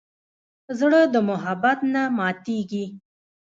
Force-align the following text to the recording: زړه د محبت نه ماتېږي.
زړه 0.79 1.01
د 1.13 1.15
محبت 1.29 1.79
نه 1.93 2.03
ماتېږي. 2.17 2.85